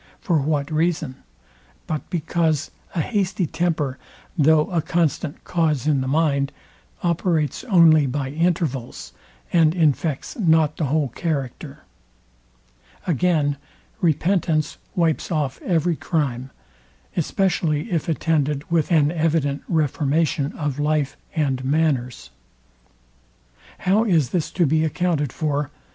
For 0.19 0.39
what 0.41 0.71
reason? 0.71 1.17
but 1.85 2.09
because 2.09 2.71
a 2.95 3.01
hasty 3.01 3.45
temper, 3.45 3.99
though 4.35 4.67
a 4.71 4.81
constant 4.81 5.43
cause 5.43 5.85
in 5.85 6.01
the 6.01 6.07
mind, 6.07 6.51
operates 7.03 7.63
only 7.65 8.07
by 8.07 8.31
intervals, 8.31 9.13
and 9.53 9.75
infects 9.75 10.35
not 10.39 10.77
the 10.77 10.85
whole 10.85 11.09
character. 11.09 11.83
Again, 13.05 13.57
repentance 13.99 14.79
wipes 14.95 15.31
off 15.31 15.61
every 15.61 15.97
crime, 15.97 16.49
especially 17.15 17.91
if 17.91 18.09
attended 18.09 18.71
with 18.71 18.91
an 18.91 19.11
evident 19.11 19.61
reformation 19.67 20.51
of 20.53 20.79
life 20.79 21.15
and 21.35 21.63
manners. 21.63 22.31
How 23.77 24.03
is 24.05 24.29
this 24.31 24.49
to 24.49 24.65
be 24.65 24.83
accounted 24.83 25.31
for? 25.31 25.69